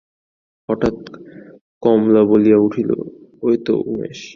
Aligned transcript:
হঠাৎ 0.69 0.97
কমলা 1.83 2.21
বলিয়া 2.29 2.57
উঠিল, 2.57 2.89
ঐ 3.43 3.49
তো 3.65 3.73
উমেশ! 3.85 4.19